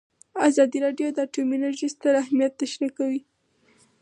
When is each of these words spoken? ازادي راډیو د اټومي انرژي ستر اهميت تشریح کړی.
ازادي 0.47 0.77
راډیو 0.85 1.07
د 1.13 1.17
اټومي 1.25 1.53
انرژي 1.57 1.87
ستر 1.95 2.13
اهميت 2.23 2.53
تشریح 2.61 2.91
کړی. 2.97 3.19